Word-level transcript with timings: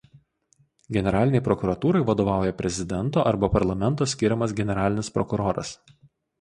Generalinei 0.95 1.41
prokuratūrai 1.47 2.01
vadovauja 2.07 2.57
prezidento 2.63 3.27
arba 3.35 3.53
parlamento 3.59 4.11
skiriamas 4.17 4.59
generalinis 4.63 5.15
prokuroras. 5.21 5.79